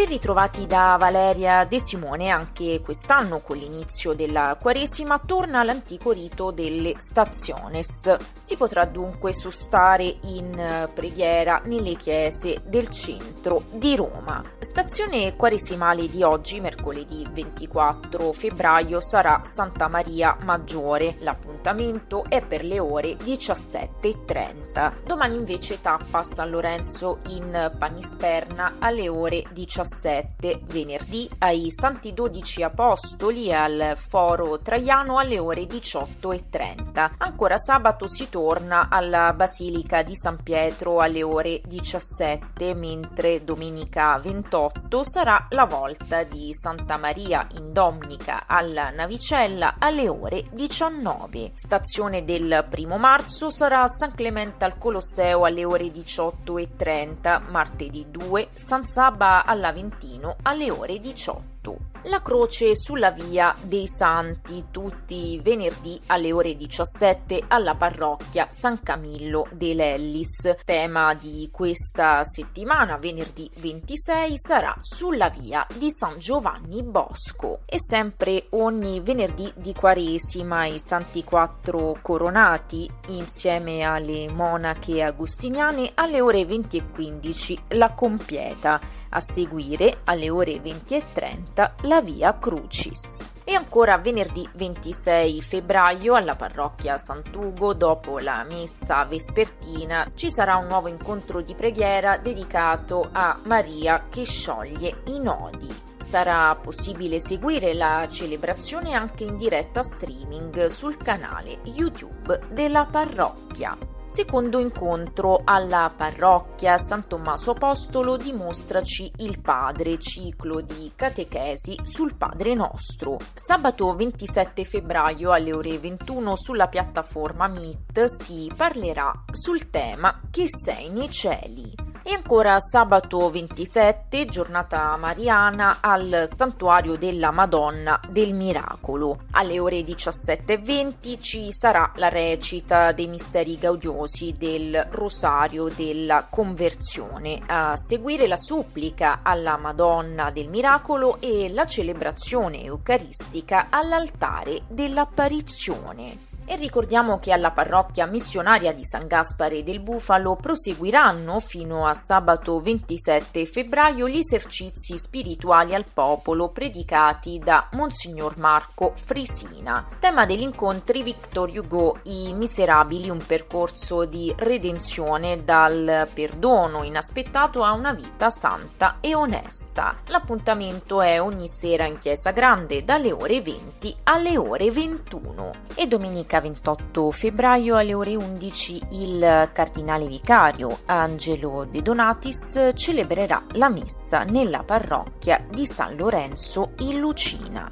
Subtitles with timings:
[0.00, 6.50] Ben ritrovati da Valeria De Simone, anche quest'anno con l'inizio della Quaresima torna l'antico rito
[6.52, 8.16] delle staziones.
[8.38, 14.42] Si potrà dunque sostare in preghiera nelle chiese del centro di Roma.
[14.58, 21.16] Stazione quaresimale di oggi, mercoledì 24 febbraio, sarà Santa Maria Maggiore.
[21.18, 24.92] L'appuntamento è per le ore 17.30.
[25.04, 29.88] Domani invece tappa San Lorenzo in Panisperna alle ore 17.
[29.90, 37.14] 17 venerdì ai Santi Dodici Apostoli al Foro Traiano alle ore 18.30.
[37.18, 45.02] Ancora sabato si torna alla Basilica di San Pietro alle ore 17, mentre domenica 28
[45.02, 51.52] sarà la volta di Santa Maria in Domnica alla Navicella alle ore 19.
[51.54, 58.84] Stazione del primo marzo sarà San Clemente al Colosseo alle ore 18.30, martedì 2 San
[58.84, 61.59] Saba alla Aventino alle ore 18.
[62.04, 69.46] La croce sulla via dei Santi tutti venerdì alle ore 17 alla parrocchia San Camillo
[69.52, 70.56] de Lellis.
[70.64, 77.60] Tema di questa settimana, venerdì 26, sarà sulla via di San Giovanni Bosco.
[77.66, 86.22] E sempre ogni venerdì di Quaresima i Santi Quattro Coronati insieme alle monache agustiniane alle
[86.22, 88.80] ore 20 e 15 la compieta
[89.10, 91.49] a seguire, alle ore 20 e 30,
[91.82, 93.32] la via Crucis.
[93.44, 100.66] E ancora venerdì 26 febbraio alla parrocchia Sant'Ugo, dopo la messa vespertina, ci sarà un
[100.66, 105.68] nuovo incontro di preghiera dedicato a Maria che scioglie i nodi.
[105.98, 113.76] Sarà possibile seguire la celebrazione anche in diretta streaming sul canale YouTube della parrocchia.
[114.12, 122.54] Secondo incontro alla parrocchia San Tommaso Apostolo dimostraci il Padre, ciclo di catechesi sul Padre
[122.54, 123.18] Nostro.
[123.32, 130.90] Sabato 27 febbraio alle ore 21 sulla piattaforma Meet si parlerà sul tema Che sei
[130.90, 131.89] nei cieli.
[132.10, 139.26] E ancora sabato 27, giornata mariana al Santuario della Madonna del Miracolo.
[139.30, 147.42] Alle ore 17.20 ci sarà la recita dei misteri gaudiosi del Rosario della Conversione.
[147.46, 156.29] A seguire la supplica alla Madonna del Miracolo e la celebrazione eucaristica all'altare dell'apparizione.
[156.50, 162.58] E ricordiamo che alla parrocchia missionaria di San Gaspare del Bufalo proseguiranno fino a sabato
[162.58, 169.86] 27 febbraio gli esercizi spirituali al popolo predicati da Monsignor Marco Frisina.
[170.00, 177.74] Tema degli incontri Victor Hugo, I Miserabili, un percorso di redenzione dal perdono inaspettato a
[177.74, 179.98] una vita santa e onesta.
[180.06, 186.38] L'appuntamento è ogni sera in Chiesa Grande dalle ore 20 alle ore 21 e domenica
[186.40, 194.62] 28 febbraio alle ore 11 il cardinale vicario Angelo De Donatis celebrerà la messa nella
[194.64, 197.70] parrocchia di San Lorenzo in Lucina.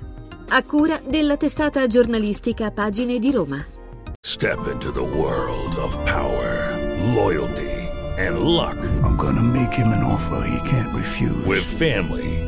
[0.51, 3.65] A cura della testata giornalistica Pagine di Roma.
[4.21, 6.77] Step into the world of power,
[7.15, 8.77] loyalty and luck.
[9.03, 11.47] I'm gonna make him an offer he can't refuse.
[11.47, 12.48] With family,